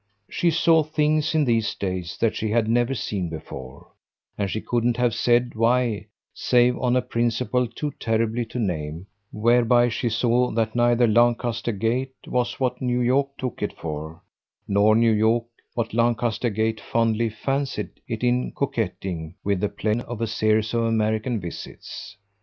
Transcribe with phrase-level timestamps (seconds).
[0.31, 3.91] She saw things in these days that she had never seen before,
[4.35, 9.89] and she couldn't have said why save on a principle too terrible to name; whereby
[9.89, 14.23] she saw that neither Lancaster Gate was what New York took it for,
[14.67, 15.45] nor New York
[15.75, 20.81] what Lancaster Gate fondly fancied it in coquetting with the plan of a series of
[20.81, 22.17] American visits.